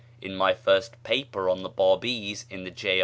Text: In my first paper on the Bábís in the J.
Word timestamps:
In 0.19 0.35
my 0.35 0.55
first 0.55 1.03
paper 1.03 1.47
on 1.47 1.61
the 1.61 1.69
Bábís 1.69 2.45
in 2.49 2.63
the 2.63 2.71
J. 2.71 2.99